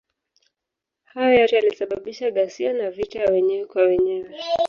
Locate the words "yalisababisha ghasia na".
1.55-2.91